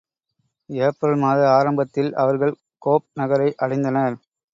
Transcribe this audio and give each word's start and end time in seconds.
April 0.69 1.17
மாத 1.17 1.41
ஆரம்பத்தில் 1.49 2.09
அவர்கள் 2.15 2.53
கோப் 2.81 3.07
நகரை 3.13 3.49
அடைந்தனர். 3.59 4.17